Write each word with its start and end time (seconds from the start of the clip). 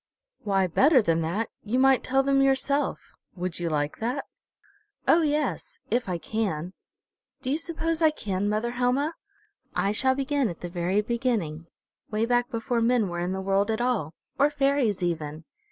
"Why, 0.39 0.65
better 0.65 0.99
than 0.99 1.21
that, 1.21 1.51
you 1.61 1.77
might 1.77 2.03
tell 2.03 2.23
them 2.23 2.41
yourself. 2.41 3.13
Would 3.35 3.59
you 3.59 3.69
like 3.69 3.97
that?" 3.99 4.25
"Oh, 5.07 5.21
yes 5.21 5.77
if 5.91 6.09
I 6.09 6.17
can. 6.17 6.73
Do 7.43 7.51
you 7.51 7.59
suppose 7.59 8.01
I 8.01 8.09
can, 8.09 8.49
mother 8.49 8.71
Helma? 8.71 9.13
I 9.75 9.91
shall 9.91 10.15
begin 10.15 10.49
at 10.49 10.61
the 10.61 10.69
very 10.69 11.01
beginning, 11.03 11.67
way 12.09 12.25
back 12.25 12.49
before 12.49 12.81
men 12.81 13.09
were 13.09 13.19
in 13.19 13.31
the 13.31 13.41
world 13.41 13.69
at 13.69 13.79
all, 13.79 14.15
or 14.39 14.49
fairies 14.49 15.03
even. 15.03 15.43